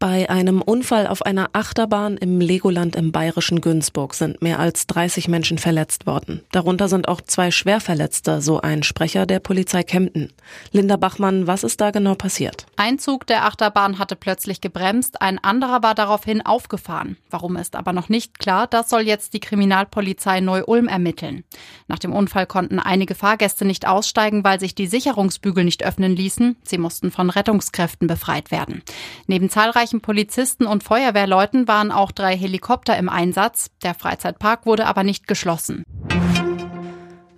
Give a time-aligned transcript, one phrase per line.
[0.00, 5.26] Bei einem Unfall auf einer Achterbahn im Legoland im bayerischen Günzburg sind mehr als 30
[5.26, 6.42] Menschen verletzt worden.
[6.52, 10.32] Darunter sind auch zwei Schwerverletzte, so ein Sprecher der Polizei Kempten.
[10.70, 12.66] Linda Bachmann, was ist da genau passiert?
[12.76, 17.16] Ein Zug der Achterbahn hatte plötzlich gebremst, ein anderer war daraufhin aufgefahren.
[17.28, 21.42] Warum ist aber noch nicht klar, das soll jetzt die Kriminalpolizei Neu-Ulm ermitteln.
[21.88, 26.54] Nach dem Unfall konnten einige Fahrgäste nicht aussteigen, weil sich die Sicherungsbügel nicht öffnen ließen.
[26.62, 28.84] Sie mussten von Rettungskräften befreit werden.
[29.26, 29.50] Neben
[29.88, 33.70] zahlreichen Polizisten und Feuerwehrleuten waren auch drei Helikopter im Einsatz.
[33.82, 35.84] Der Freizeitpark wurde aber nicht geschlossen.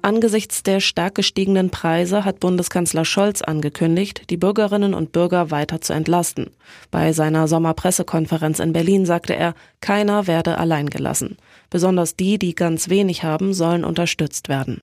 [0.00, 5.92] Angesichts der stark gestiegenen Preise hat Bundeskanzler Scholz angekündigt, die Bürgerinnen und Bürger weiter zu
[5.92, 6.50] entlasten.
[6.90, 11.36] Bei seiner Sommerpressekonferenz in Berlin sagte er, keiner werde allein gelassen.
[11.68, 14.80] Besonders die, die ganz wenig haben, sollen unterstützt werden.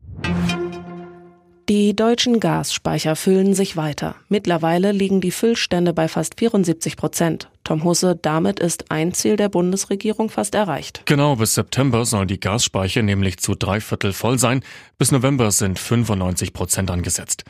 [1.67, 4.16] Die deutschen Gasspeicher füllen sich weiter.
[4.30, 7.49] Mittlerweile liegen die Füllstände bei fast 74 Prozent.
[7.63, 11.02] Tom Husse, damit ist ein Ziel der Bundesregierung fast erreicht.
[11.05, 14.63] Genau, bis September sollen die Gasspeicher nämlich zu drei Viertel voll sein.
[14.99, 17.45] Bis November sind 95 Prozent angesetzt.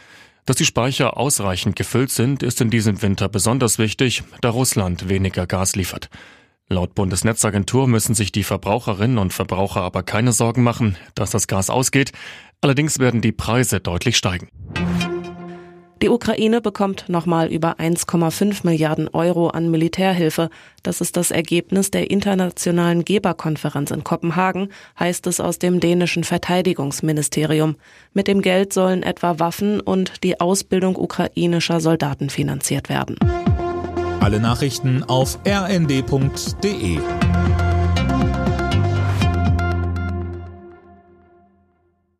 [0.45, 5.45] Dass die Speicher ausreichend gefüllt sind, ist in diesem Winter besonders wichtig, da Russland weniger
[5.45, 6.09] Gas liefert.
[6.67, 11.69] Laut Bundesnetzagentur müssen sich die Verbraucherinnen und Verbraucher aber keine Sorgen machen, dass das Gas
[11.69, 12.11] ausgeht.
[12.61, 14.49] Allerdings werden die Preise deutlich steigen.
[16.01, 20.49] Die Ukraine bekommt nochmal über 1,5 Milliarden Euro an Militärhilfe.
[20.83, 27.77] Das ist das Ergebnis der internationalen Geberkonferenz in Kopenhagen, heißt es aus dem dänischen Verteidigungsministerium.
[28.13, 33.17] Mit dem Geld sollen etwa Waffen und die Ausbildung ukrainischer Soldaten finanziert werden.
[34.19, 36.99] Alle Nachrichten auf rnd.de